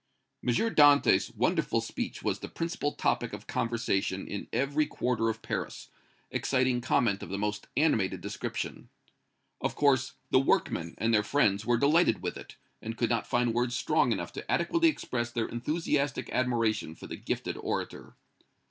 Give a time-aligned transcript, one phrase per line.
[0.43, 0.51] M.
[0.51, 5.91] Dantès' wonderful speech was the principal topic of conversation in every quarter of Paris,
[6.31, 8.89] exciting comment of the most animated description.
[9.61, 13.53] Of course, the workmen and their friends were delighted with it, and could not find
[13.53, 18.15] words strong enough to adequately express their enthusiastic admiration for the gifted orator.